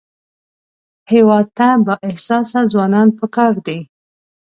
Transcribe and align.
هېواد 1.11 1.47
ته 1.57 1.67
بااحساسه 1.85 2.59
ځوانان 2.73 3.07
پکار 3.19 3.53
دي 3.65 3.79